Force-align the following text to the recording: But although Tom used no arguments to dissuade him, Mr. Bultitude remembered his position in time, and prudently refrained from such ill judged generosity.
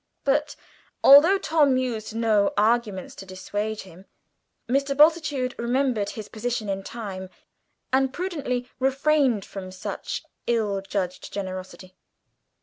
But 0.23 0.55
although 1.03 1.37
Tom 1.37 1.77
used 1.77 2.15
no 2.15 2.53
arguments 2.57 3.13
to 3.17 3.25
dissuade 3.27 3.81
him, 3.81 4.07
Mr. 4.67 4.97
Bultitude 4.97 5.53
remembered 5.59 6.09
his 6.09 6.27
position 6.27 6.69
in 6.69 6.81
time, 6.81 7.29
and 7.93 8.11
prudently 8.11 8.67
refrained 8.79 9.45
from 9.45 9.69
such 9.71 10.23
ill 10.47 10.81
judged 10.81 11.31
generosity. 11.31 11.93